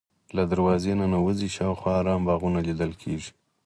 [0.35, 3.31] له دروازې ننوځې شاوخوا ارام باغونه لیدل کېږي.